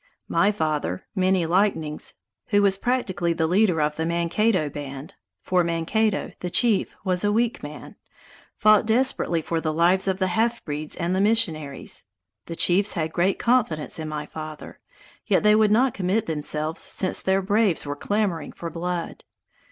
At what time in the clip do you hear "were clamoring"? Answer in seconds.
17.85-18.53